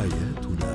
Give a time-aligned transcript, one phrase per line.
[0.00, 0.70] حياتنا.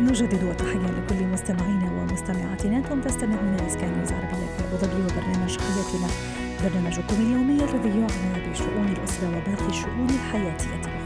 [0.00, 2.76] نجدد وتحية لكل مستمعينا ومستمعاتنا.
[2.76, 6.08] أنتم تستمعون لإسكان العربية في أبو ظبي وبرنامج حياتنا.
[6.64, 10.97] برنامجكم اليومي الذي يعنى بشؤون الأسرة وباقي الشؤون الحياتية.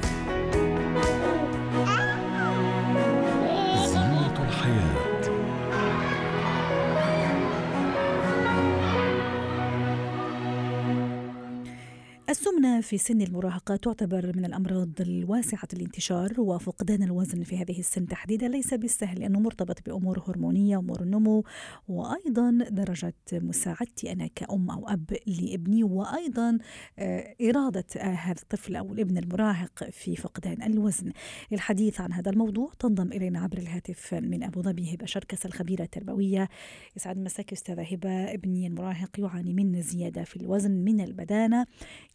[12.42, 18.48] السمنة في سن المراهقة تعتبر من الأمراض الواسعة الانتشار وفقدان الوزن في هذه السن تحديدا
[18.48, 21.44] ليس بالسهل لأنه مرتبط بأمور هرمونية أمور النمو
[21.88, 26.58] وأيضا درجة مساعدتي أنا كأم أو أب لابني وأيضا
[26.98, 31.12] آه، إرادة هذا الطفل أو الابن المراهق في فقدان الوزن.
[31.50, 36.48] للحديث عن هذا الموضوع تنضم إلينا عبر الهاتف من أبو ظبي هبة شركس الخبيرة التربوية.
[36.96, 41.66] يسعد مساك أستاذة هبة ابني المراهق يعاني من زيادة في الوزن من البدانة.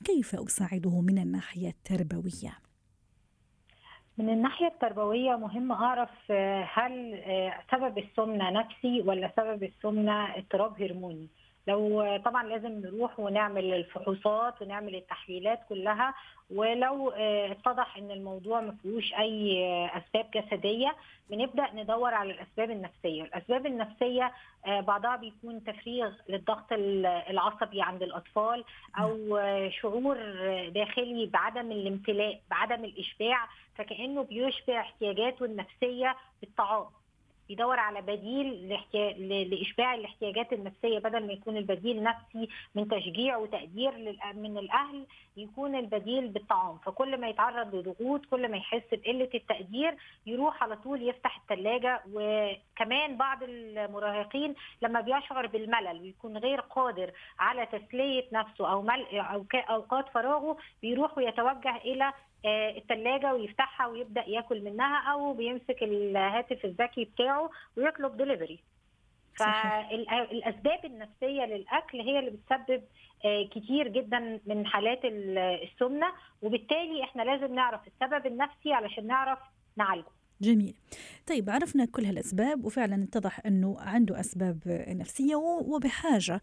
[0.03, 2.53] كيف أساعده من الناحية التربوية؟
[4.17, 10.81] من الناحية التربوية مهم أعرف آه، هل آه، سبب السمنة نفسي ولا سبب السمنة اضطراب
[10.81, 11.29] هرموني
[11.67, 16.13] لو طبعا لازم نروح ونعمل الفحوصات ونعمل التحليلات كلها
[16.55, 19.65] ولو آه، اتضح إن الموضوع ما فيهوش أي
[19.97, 20.95] أسباب جسدية
[21.29, 24.31] بنبدأ ندور على الأسباب النفسية، الأسباب النفسية
[24.65, 26.65] آه، بعضها بيكون تفريغ للضغط
[27.29, 28.63] العصبي عند الأطفال
[28.99, 30.17] أو شعور
[30.69, 36.85] داخلي بعدم الامتلاء، بعدم الإشباع فكأنه بيشبع احتياجاته النفسية بالطعام.
[37.49, 38.69] يدور على بديل
[39.49, 43.91] لإشباع الاحتياجات النفسية بدل ما يكون البديل نفسي من تشجيع وتقدير
[44.33, 45.05] من الأهل
[45.37, 46.77] يكون البديل بالطعام.
[46.77, 49.95] فكل ما يتعرض لضغوط كل ما يحس بقلة التقدير
[50.25, 57.65] يروح على طول يفتح الثلاجه وكمان بعض المراهقين لما بيشعر بالملل ويكون غير قادر على
[57.65, 62.13] تسلية نفسه أو ملء أو أوقات فراغه بيروح ويتوجه إلى
[62.47, 68.59] آه، الثلاجة ويفتحها ويبدأ ياكل منها أو بيمسك الهاتف الذكي بتاعه ويطلب دليفري
[69.39, 72.83] فالأسباب النفسية للأكل هي اللي بتسبب
[73.25, 76.07] آه، كتير جدا من حالات السمنة
[76.41, 79.39] وبالتالي إحنا لازم نعرف السبب النفسي علشان نعرف
[79.77, 80.16] نعالجه.
[80.41, 80.75] جميل.
[81.27, 86.41] طيب عرفنا كل هالأسباب وفعلا اتضح أنه عنده أسباب نفسية وبحاجة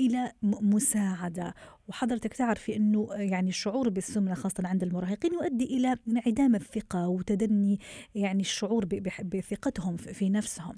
[0.00, 1.54] إلى مساعدة.
[1.88, 7.80] وحضرتك تعرفي أنه يعني الشعور بالسمنة خاصة عند المراهقين يؤدي إلى انعدام الثقة وتدني
[8.14, 8.84] يعني الشعور
[9.24, 10.76] بثقتهم في نفسهم.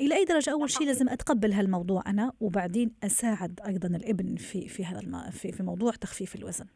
[0.00, 4.84] إلى أي درجة؟ أول شيء لازم أتقبل هالموضوع أنا وبعدين أساعد أيضا الابن في في
[4.84, 6.66] هذا في في موضوع تخفيف الوزن.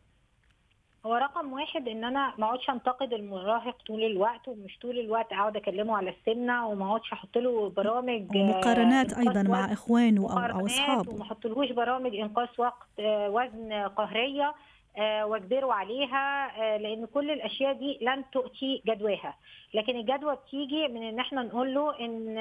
[1.07, 5.57] هو رقم واحد إن أنا ما أقعدش أنتقد المراهق طول الوقت ومش طول الوقت أقعد
[5.57, 11.15] أكلمه على السمنه وما أقعدش أحط له برامج ومقارنات أيضا مع إخوانه أو أو أصحابه.
[11.15, 14.55] وما أحطلهوش برامج انقاص وقت آه، وزن قهرية
[14.99, 19.35] آه، وأجبره عليها آه، لأن كل الأشياء دي لن تؤتي جدواها.
[19.75, 22.39] لكن الجدوى بتيجي من إن إحنا نقول له إن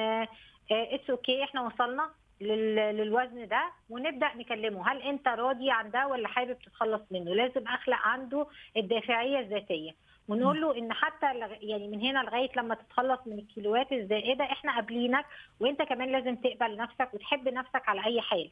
[0.71, 2.09] it's okay إحنا وصلنا.
[2.41, 4.91] للوزن ده ونبدأ نكلمه.
[4.91, 8.47] هل انت راضي عن ده ولا حابب تتخلص منه؟ لازم أخلق عنده
[8.77, 9.91] الدافعية الذاتية.
[10.27, 11.25] ونقول له إن حتى
[11.61, 15.25] يعني من هنا لغاية لما تتخلص من الكيلوات الزائدة إحنا قابلينك
[15.59, 18.51] وإنت كمان لازم تقبل نفسك وتحب نفسك على أي حال.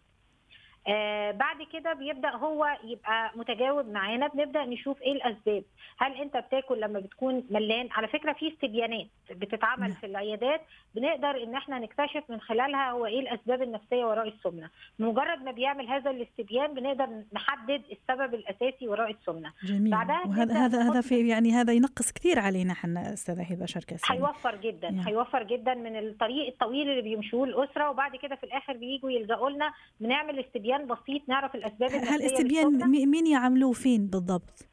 [0.87, 4.27] آه بعد كده بيبدأ هو يبقى متجاوب معانا.
[4.27, 5.63] بنبدأ نشوف إيه الأسباب.
[5.97, 9.91] هل أنت بتاكل لما بتكون ملان؟ على فكرة في استبيانات بتتعمل نعم.
[9.91, 10.61] في العيادات
[10.95, 14.69] بنقدر إن إحنا نكتشف من خلالها هو إيه الأسباب النفسية وراء السمنة.
[14.99, 19.53] مجرد ما بيعمل هذا الاستبيان بنقدر نحدد السبب الأساسي وراء السمنة.
[19.63, 19.91] جميل.
[19.91, 24.55] بعدها وهذا هذا هذا في يعني هذا ينقص كثير علينا إحنا أستاذة هبه شركة هيوفر
[24.55, 24.87] جدا.
[24.87, 25.07] يعني.
[25.07, 27.89] هيوفر جدا من الطريق الطويل اللي بيمشوه الأسرة.
[27.89, 32.89] وبعد كده في الآخر بييجوا يلجأوا لنا بنعمل استبيان بسيط نعرف الأسباب النفسية هل استبيان
[33.09, 34.67] مين يعملوه فين بالضبط؟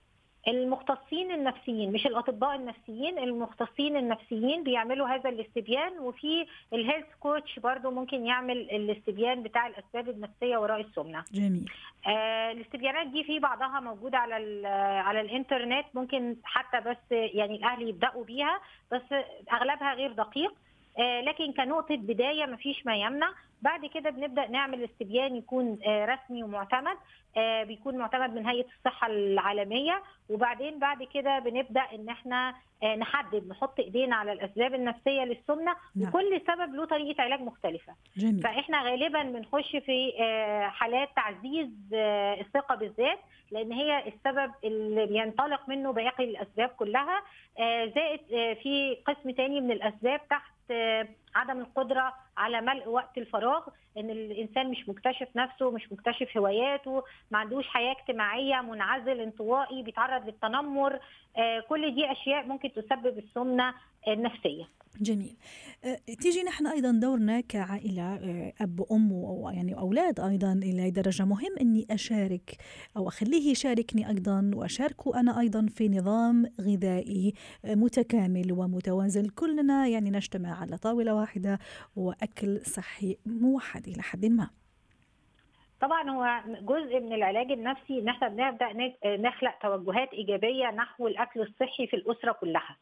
[0.48, 8.26] المختصين النفسيين مش الأطباء النفسيين المختصين النفسيين بيعملوا هذا الاستبيان وفي الهيلث كوتش برضو ممكن
[8.26, 11.24] يعمل الاستبيان بتاع الأسباب النفسية وراء السمنة.
[11.32, 11.70] جميل.
[12.06, 14.68] آه الاستبيانات دي في بعضها موجودة على
[15.06, 18.60] على الإنترنت ممكن حتى بس يعني الأهل يبدأوا بيها
[18.92, 19.02] بس
[19.52, 20.52] أغلبها غير دقيق.
[20.98, 23.32] لكن كنقطة بداية مفيش ما يمنع.
[23.62, 26.96] بعد كده بنبدأ نعمل استبيان يكون آه رسمي ومعتمد.
[27.36, 30.02] آه بيكون معتمد من هيئة الصحة العالمية.
[30.30, 35.76] وبعدين بعد كده بنبدأ إن إحنا آه نحدد نحط إيدينا على الأسباب النفسية للسمنة.
[35.96, 36.08] نعم.
[36.08, 37.92] وكل سبب له طريقة علاج مختلفة.
[38.16, 38.42] جميل.
[38.42, 43.18] فإحنا غالبا بنخش في آه حالات تعزيز آه الثقة بالذات.
[43.50, 47.22] لأن هي السبب اللي بينطلق منه باقي الأسباب كلها.
[47.58, 50.59] آه زائد آه في قسم تاني من الأسباب تحت آه
[51.34, 53.62] عدم القدرة على ملء وقت الفراغ
[53.98, 60.26] إن الإنسان مش مكتشف نفسه مش مكتشف هواياته ما عندوش حياة اجتماعية منعزل انطوائي بيتعرض
[60.26, 61.00] للتنمر
[61.36, 63.74] آه، كل دي أشياء ممكن تسبب السمنة
[64.08, 64.64] النفسية.
[65.00, 65.36] جميل.
[65.84, 71.24] أه، تيجي نحن أيضا دورنا كعائلة أه، أب وأم ويعني أولاد أيضا إلى درجة.
[71.24, 72.56] مهم إني أشارك
[72.96, 77.34] أو أخليه يشاركني أيضا وأشاركه أنا أيضا في نظام غذائي
[77.64, 79.28] أه، متكامل ومتوازن.
[79.28, 81.58] كلنا يعني نجتمع على طاولة واحدة
[81.96, 84.50] وأكل صحي موحد إلى حد ما.
[85.80, 91.86] طبعا هو جزء من العلاج النفسي إن إحنا بنبدأ نخلق توجهات إيجابية نحو الأكل الصحي
[91.86, 92.76] في الأسرة كلها.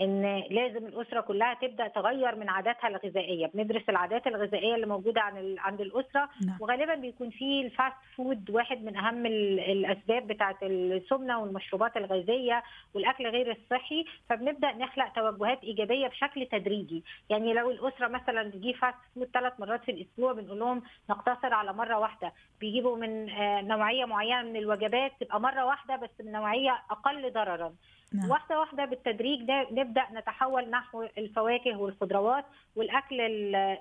[0.00, 3.50] إن لازم الأسرة كلها تبدأ تغير من عاداتها الغذائية.
[3.54, 6.56] بندرس العادات الغذائية اللي موجودة عن عند الأسرة نعم.
[6.60, 12.62] وغالبا بيكون في ال fast food واحد من أهم الأسباب بتاعه السمنة والمشروبات الغازية
[12.94, 14.04] والأكل غير الصحي.
[14.28, 17.04] فبنبدأ نخلق توجهات إيجابية بشكل تدريجي.
[17.30, 21.72] يعني لو الأسرة مثلا بتجيب fast food ثلاث مرات في الأسبوع بنقول لهم نقتصر على
[21.72, 22.32] مرة واحدة.
[22.60, 27.72] بيجيبوا من آه، نوعية معينة من الوجبات تبقى مرة واحدة بس من نوعيه أقل ضررا.
[28.12, 28.30] نعم.
[28.30, 32.44] واحدة واحدة بالتدريج ده نبدأ نتحول نحو الفواكه والخضروات
[32.76, 33.20] والأكل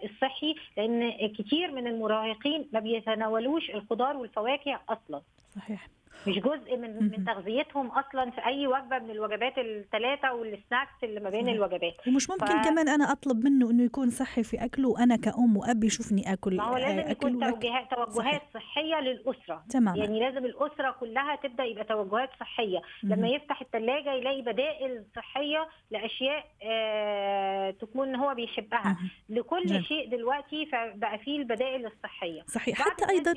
[0.04, 5.22] الصحي لأن كتير من المراهقين ما بيتناولوش الخضار والفواكه أصلا
[5.56, 5.88] صحيح
[6.27, 11.29] مش جزء من من تغذيتهم أصلا في أي وجبة من الوجبات الثلاثه والسناكس اللي ما
[11.29, 12.07] بين الوجبات.
[12.07, 12.65] ومش ممكن ف...
[12.65, 16.63] كمان أنا أطلب منه إنه يكون صحي في أكله وأنا كأم واب يشوفني آكل ما
[16.63, 19.63] هو لازم يكون توجهات توجهات صحية للأسرة.
[19.69, 22.81] تمام يعني لازم الأسرة كلها تبدأ يبقى توجهات صحية.
[23.03, 23.13] مم.
[23.13, 28.97] لما يفتح الثلاجه يلاقي بدائل صحية لأشياء آه تكون هو بيحبها.
[29.01, 29.38] مم.
[29.38, 29.83] لكل جل.
[29.83, 32.41] شيء دلوقتي فبقى فيه البدائل الصحية.
[32.47, 32.81] صحيح.
[32.81, 33.33] حتى أيضا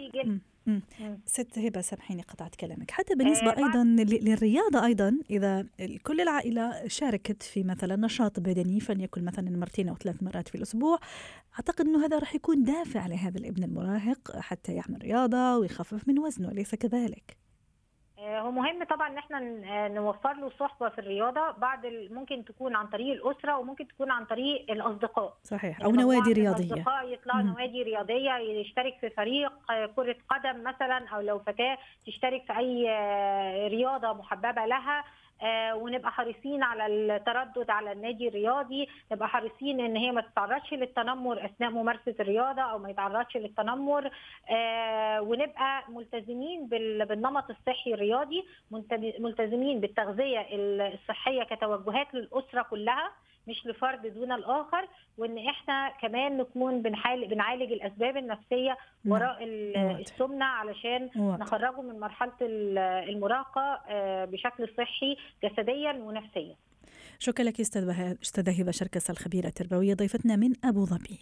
[1.24, 2.90] ست هبة سامحيني قطعت كلامك.
[2.90, 5.66] حتى بالنسبة آه أيضا للرياضة أيضا إذا
[6.02, 10.98] كل العائلة شاركت في مثلا نشاط بدني فليكن مثلا مرتين أو ثلاث مرات في الأسبوع
[11.54, 16.50] أعتقد إنه هذا راح يكون دافع لهذا الابن المراهق حتى يعمل رياضة ويخفف من وزنه
[16.50, 17.47] أليس كذلك؟
[18.28, 22.86] هو مهم طبعا إن إحنا آه، نوفر له صحبة في الرياضة بعد ممكن تكون عن
[22.86, 25.36] طريق الأسرة وممكن تكون عن طريق الأصدقاء.
[25.44, 25.82] صحيح.
[25.84, 26.64] أو نوادي رياضية.
[26.64, 32.44] الاصدقاء يطلعوا نوادي رياضية يشترك في فريق آه، كرة قدم مثلا أو لو فتاه تشترك
[32.46, 32.88] في أي
[33.68, 34.98] رياضة محببة لها.
[34.98, 35.04] آه،
[35.74, 41.70] ونبقى حريصين على التردد على النادي الرياضي نبقى حريصين إن هي ما تتعرضش للتنمر أثناء
[41.70, 44.10] ممارسة الرياضة أو ما يتعرضش للتنمر.
[44.50, 48.44] آه، ونبقى ملتزمين بالنمط الصحي الرياضي
[49.18, 53.10] ملتزمين بالتغذية الصحية كتوجهات للأسرة كلها.
[53.48, 58.76] مش لفرد دون الآخر وإن إحنا كمان نكون بنعالج الأسباب النفسية.
[59.06, 59.38] وراء
[60.00, 66.56] السمنة علشان نخرجه من مرحلة المراهقة آه، بشكل صحي جسديا ونفسيا.
[67.18, 69.94] شكرا لك أستاذة هبة شركس الخبيرة التربوية.
[69.94, 71.18] ضيفتنا من أبو ظبي.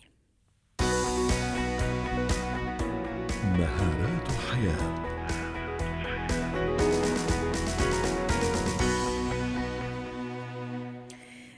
[3.58, 5.15] مهارات حياه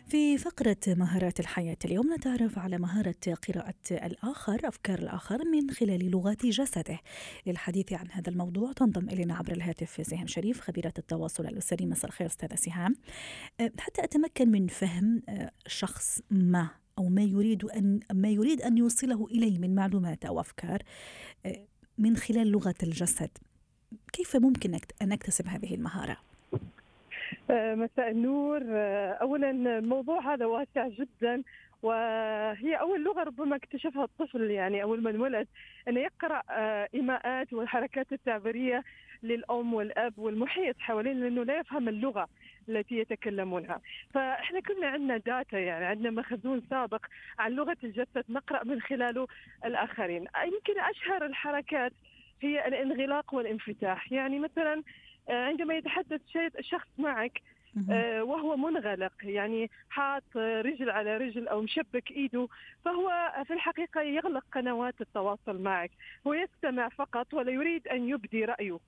[0.09, 3.15] في فقرة مهارات الحياة اليوم نتعرف على مهارة
[3.49, 6.99] قراءة الآخر أفكار الآخر من خلال لغات جسده.
[7.47, 12.27] للحديث عن هذا الموضوع تنضم إلينا عبر الهاتف سهام شريف خبيرة التواصل الأسري مساء الخير
[12.27, 12.97] أستاذة سهام.
[13.61, 16.69] أه، حتى أتمكن من فهم أه، شخص ما
[16.99, 20.83] أو ما يريد أن ما يريد أن يوصله إلي من معلومات أو أفكار
[21.47, 21.67] أه،
[21.99, 23.31] من خلال لغة الجسد.
[24.13, 26.17] كيف ممكن أن أكتسب هذه المهارة؟
[27.51, 28.63] آه، مساء النور.
[28.69, 31.43] آه، اولا الموضوع هذا واسع جدا
[31.83, 35.49] وهي أول لغة ربما اكتشفها الطفل يعني أول ما انولد
[35.89, 38.85] انه يقرأ آه، إيماءات والحركات التعبيرية
[39.23, 42.29] للأم والأب والمحيط حوالين لأنه لا يفهم اللغة
[42.69, 43.81] التي يتكلمونها.
[44.15, 47.07] فإحنا كنا عندنا داتا يعني عندنا مخزون سابق
[47.39, 49.27] عن لغة الجسد نقرأ من خلاله
[49.65, 50.27] الآخرين.
[50.45, 51.93] يمكن أشهر الحركات
[52.43, 54.13] هي الانغلاق والانفتاح.
[54.13, 54.83] يعني مثلا آه،
[55.29, 56.21] عندما يتحدث
[56.59, 57.43] الشخص معك
[57.91, 62.49] آه، وهو منغلق يعني حاط رجل على رجل أو مشبك إيده
[62.85, 65.91] فهو في الحقيقة يغلق قنوات التواصل معك
[66.27, 68.79] هو يستمع فقط ولا يريد أن يبدي رأيه.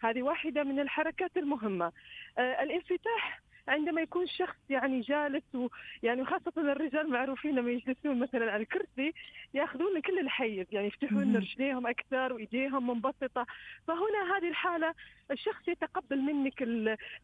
[0.00, 1.92] هذه واحدة من الحركات المهمة.
[2.38, 8.62] آه، الانفتاح عندما يكون شخص يعني جالس ويعني خاصة الرجال معروفين لما يجلسون مثلا على
[8.62, 9.12] الكرسي
[9.54, 13.46] يأخذون كل الحيز يعني يفتحون رجليهم أكثر وإيديهم منبسطة.
[13.86, 14.94] فهنا هذه الحالة
[15.30, 16.62] الشخص يتقبل منك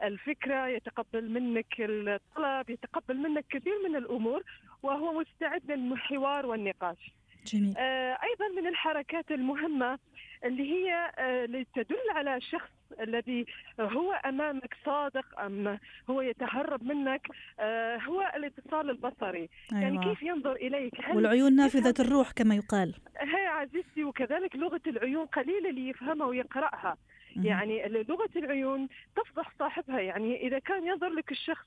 [0.03, 4.43] الفكرة يتقبل منك الطلب يتقبل منك كثير من الأمور
[4.83, 7.13] وهو مستعد للحوار والنقاش.
[7.47, 7.75] جميل.
[7.79, 9.99] آه أيضا من الحركات المهمة
[10.45, 13.47] اللي هي آه اللي تدل على شخص الذي
[13.81, 15.79] هو أمامك صادق أم
[16.11, 17.27] هو يتهرب منك
[17.61, 19.49] آه، هو الاتصال البصري.
[19.73, 19.95] يعني أيوة.
[19.95, 22.95] يعني كيف ينظر إليك؟ والعيون نافذة الروح كما يقال.
[23.21, 26.97] هي عزيزتي وكذلك لغة العيون قليل اللي يفهمها ويقرأها.
[27.45, 30.01] يعني لغة العيون تفضح صاحبها.
[30.01, 31.67] يعني إذا كان ينظر لك الشخص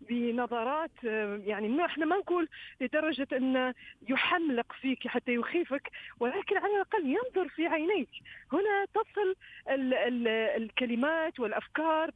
[0.00, 1.04] بنظرات
[1.44, 2.48] يعني إحنا ما نقول
[2.80, 3.74] لدرجة أن
[4.08, 5.90] يحملق فيك حتى يخيفك
[6.20, 8.08] ولكن على الأقل ينظر في عينيك.
[8.52, 9.34] هنا تصل
[9.70, 12.10] ال ال الكلمات والأفكار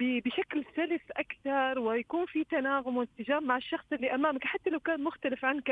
[0.00, 5.44] بشكل سلس أكثر ويكون في تناغم وانسجام مع الشخص اللي أمامك حتى لو كان مختلف
[5.44, 5.70] عنك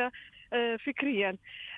[0.52, 1.36] آه، فكريا.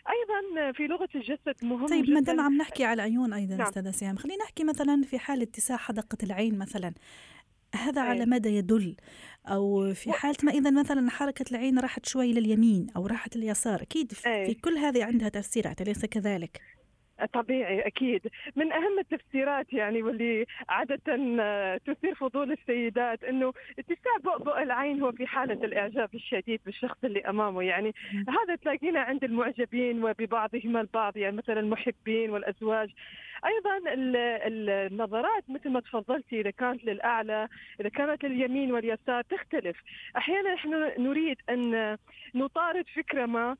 [0.08, 3.66] أيضا في لغة الجسد مهم طيب ما دام عم نحكي على العيون أيضا نعم.
[3.66, 6.92] أستاذة سهام خلينا نحكي مثلا في حال اتساع حدقه العين مثلا
[7.74, 8.96] هذا على ماذا يدل؟
[9.46, 14.12] أو في حالة ما إذا مثلا حركة العين راحت شوي لليمين أو راحت لليسار أكيد
[14.12, 16.60] في كل هذه عندها تفسيرات أليس كذلك؟
[17.26, 18.20] طبيعي أكيد.
[18.56, 20.96] من أهم التفسيرات يعني واللي عادة
[21.86, 27.62] تثير فضول السيدات إنه اتساع بؤبؤ العين هو في حالة الإعجاب الشديد بالشخص اللي أمامه.
[27.62, 27.94] يعني
[28.28, 32.90] هذا تلاقينا عند المعجبين وببعضهم البعض يعني مثلا المحبين والأزواج.
[33.46, 37.48] أيضا النظرات مثل ما تفضلتي إذا كانت للأعلى
[37.80, 39.76] إذا كانت لليمين واليسار تختلف.
[40.16, 41.98] أحيانا نحن نريد أن
[42.34, 43.56] نطارد فكرة ما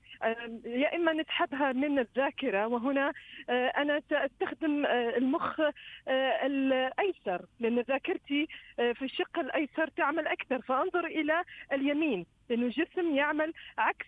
[0.65, 3.13] يا إما نسحبها من الذاكرة وهنا
[3.51, 10.63] آه، أنا سأستخدم آه، المخ آه، الأيسر لأن ذاكرتي في الشق الأيسر تعمل أكثر.
[10.63, 14.07] فأنظر إلى اليمين لأنه الجسم يعمل عكس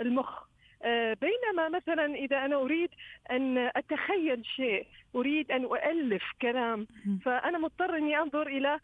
[0.00, 0.55] المخ.
[1.20, 2.90] بينما مثلا إذا أنا أريد
[3.30, 6.86] أن أتخيل شيء أريد أن الف كلام
[7.24, 8.80] فأنا مضطر إني أنظر إلى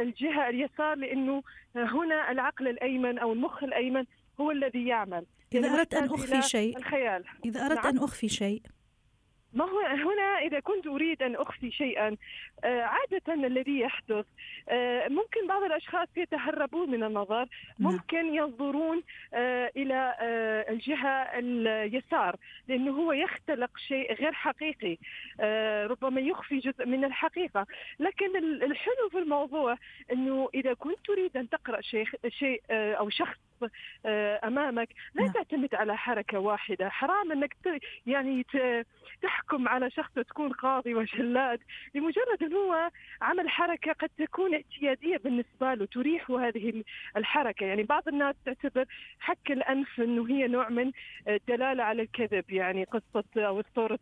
[0.00, 1.42] الجهة اليسار لأنه
[1.76, 4.04] هنا العقل الأيمن أو المخ الأيمن
[4.40, 5.26] هو الذي يعمل.
[5.54, 7.24] إذا أردت أن أخفي شيء الخيال.
[7.44, 7.86] إذا أردت نعم.
[7.86, 8.62] ان أخفي شيء
[9.54, 12.16] ما هو هنا إذا كنت أريد أن أخفي شيئا
[12.64, 14.26] آه، عادة الذي يحدث
[14.68, 17.92] آه، ممكن بعض الأشخاص يتهربون من النظر نعم.
[17.92, 19.02] ممكن ينظرون
[19.34, 20.16] آه، إلى
[20.68, 22.36] الجهة اليسار
[22.68, 24.96] لأنه هو يختلق شيء غير حقيقي
[25.86, 27.66] ربما يخفي جزء من الحقيقة
[27.98, 29.76] لكن الحلو في الموضوع
[30.12, 33.36] أنه إذا كنت تريد أن تقرأ شيء, شيء أو شخص
[34.44, 34.88] أمامك.
[35.14, 35.32] لا نعم.
[35.32, 36.88] تعتمد على حركة واحدة.
[36.88, 37.56] حرام إنك
[38.06, 38.46] يعني
[39.22, 41.60] تحكم على شخص تكون قاضي وجلاد
[41.94, 42.90] لمجرد انه هو
[43.22, 46.84] عمل حركة قد تكون اعتيادية بالنسبة له تريحه هذه
[47.16, 47.66] الحركة.
[47.66, 48.84] يعني بعض الناس تعتبر
[49.20, 50.92] حك الأنف إنه هي نوع من
[51.28, 53.98] الدلالة على الكذب يعني قصة أو أسطورة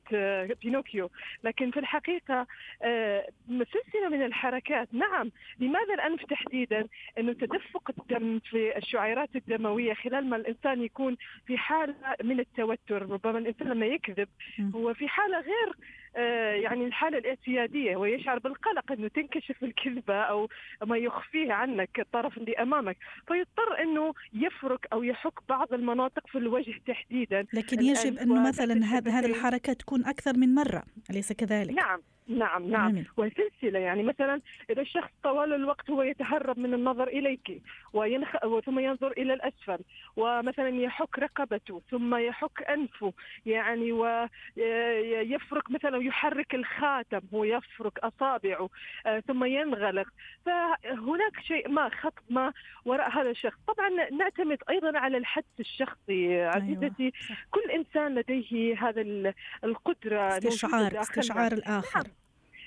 [0.62, 1.10] بينوكيو.
[1.44, 2.46] لكن في الحقيقة
[2.82, 4.94] آه، سلسلة من الحركات.
[4.94, 5.30] نعم.
[5.60, 6.86] لماذا الأنف تحديدا؟
[7.18, 11.16] إنه تدفق الدم في الشعيرات الدمويه خلال ما الإنسان يكون
[11.46, 11.94] في حالة
[12.24, 14.28] من التوتر ربما الإنسان لما يكذب
[14.74, 15.76] هو في حالة غير
[16.16, 20.48] آه، يعني الحالة الاعتيادية ويشعر بالقلق إنه تنكشف الكذبة أو
[20.86, 22.96] ما يخفيه عنك الطرف اللي أمامك.
[23.28, 27.46] فيضطر إنه يفرك أو يحك بعض المناطق في الوجه تحديدا.
[27.52, 32.00] لكن يجب إنه مثلا هذه الحركة تكون أكثر من مرة أليس كذلك؟ نعم.
[32.28, 33.04] نعم نعم.
[33.16, 37.62] وسلسلة يعني مثلا إذا الشخص طوال الوقت هو يتهرب من النظر إليك
[37.92, 38.36] وينخ...
[38.66, 39.78] ثم ينظر إلى الأسفل
[40.16, 43.12] ومثلا يحك رقبته ثم يحك أنفه
[43.46, 48.68] يعني ويفرك مثلا يحرك الخاتم ويفرك أصابعه
[49.06, 50.08] آه، ثم ينغلق.
[50.46, 52.52] فهناك شيء ما خط ما
[52.84, 53.58] وراء هذا الشخص.
[53.66, 57.02] طبعا نعتمد أيضا على الحدس الشخصي أيوة، عزيزتي.
[57.02, 57.12] أيوة.
[57.50, 59.32] كل إنسان لديه هذا
[59.64, 62.02] القدرة استشعار استشعار الآخر.
[62.02, 62.21] نعم.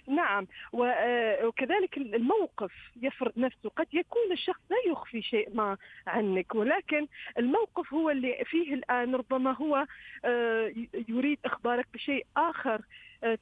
[0.07, 0.47] نعم.
[0.83, 2.71] آه، وكذلك الموقف
[3.01, 3.69] يفرض نفسه.
[3.69, 7.07] قد يكون الشخص لا يخفي شيء ما عنك ولكن
[7.37, 9.85] الموقف هو اللي فيه الآن ربما هو
[10.25, 10.73] آه،
[11.09, 12.81] يريد إخبارك بشيء آخر.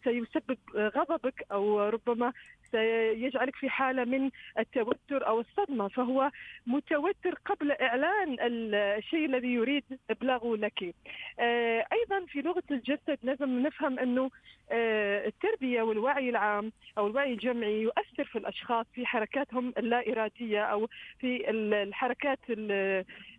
[0.03, 2.34] سيسبب غضبك أو ربما
[2.74, 6.32] سيجعلك في حالة من التوتر أو الصدمة فهو
[6.68, 10.96] متوتر قبل إعلان الشيء الذي يريد إبلاغه لك.
[11.39, 14.30] آه، أيضا في لغة الجسد لازم نفهم أنه
[14.72, 20.89] آه، التربية والوعي العام أو الوعي الجمعي يؤثر في الأشخاص في حركاتهم اللا إرادية أو
[21.20, 22.39] في الحركات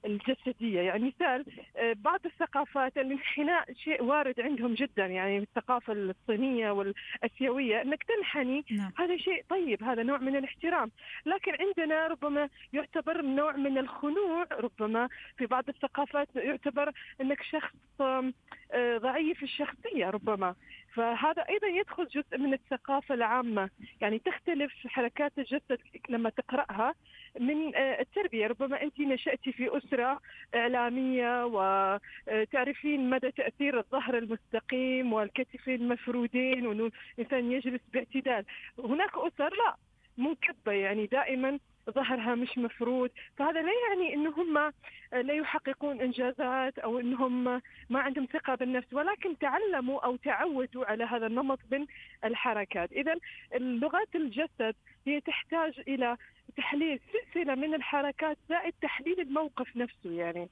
[0.05, 0.81] الجسدية.
[0.81, 1.45] يعني مثال
[1.77, 5.93] آه، بعض الثقافات الانحناء شيء وارد عندهم جدا يعني الثقافة
[6.35, 8.65] الصينية والأسيوية أنك تنحني.
[8.71, 8.93] نعم.
[8.97, 10.91] هذا شيء طيب هذا نوع من الاحترام.
[11.27, 18.99] لكن عندنا ربما يعتبر نوع من الخنوع ربما في بعض الثقافات يعتبر أنك شخص آه،
[18.99, 20.55] ضعيف الشخصية ربما.
[20.95, 23.71] فهذا أيضا يدخل جزء من الثقافة العامة.
[24.01, 26.95] يعني تختلف حركات الجسد لما تقرأها.
[27.41, 28.47] من التربية.
[28.47, 30.21] ربما انت نشاتي في أسرة
[30.55, 38.45] إعلامية وتعرفين مدى تأثير الظهر المستقيم والكتفين المفرودين وإنه الإنسان يجلس باعتدال.
[38.79, 39.77] هناك أسر؟ لا.
[40.19, 41.59] منكبه يعني دائما
[41.91, 43.11] ظهرها مش مفروض.
[43.37, 44.73] فهذا لا يعني انه هم
[45.13, 47.45] لا يحققون إنجازات أو انهم
[47.91, 51.87] ما عندهم ثقة بالنفس ولكن تعلموا أو تعودوا على هذا النمط من
[52.25, 52.93] الحركات.
[52.93, 53.15] اذا
[53.59, 54.75] لغات الجسد
[55.07, 56.17] هي تحتاج إلى
[56.57, 60.49] تحليل سلسلة من الحركات زائد تحليل الموقف نفسه يعني.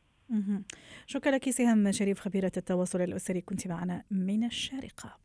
[1.07, 3.41] شكرا لك سهام شريف خبيرة التواصل الأسري.
[3.41, 5.19] كنت معنا من الشارقة.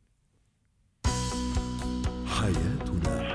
[2.40, 3.27] حياتنا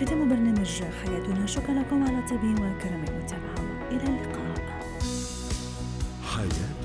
[0.00, 1.46] ختام برنامج حياتنا.
[1.46, 3.88] شكرا لكم على طيب وكرم المتابعة.
[3.90, 4.54] إلى اللقاء.
[6.24, 6.79] حياتنا